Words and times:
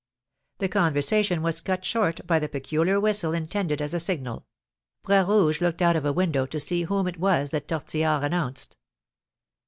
The 0.57 0.67
conversation 0.67 1.43
was 1.43 1.61
cut 1.61 1.85
short 1.85 2.25
by 2.25 2.39
the 2.39 2.49
peculiar 2.49 2.99
whistle 2.99 3.33
intended 3.35 3.83
as 3.83 3.93
a 3.93 3.99
signal. 3.99 4.47
Bras 5.03 5.27
Rouge 5.27 5.61
looked 5.61 5.79
out 5.79 5.95
of 5.95 6.05
a 6.05 6.11
window 6.11 6.47
to 6.47 6.59
see 6.59 6.85
whom 6.85 7.07
it 7.07 7.19
was 7.19 7.51
that 7.51 7.67
Tortillard 7.67 8.23
announced. 8.23 8.77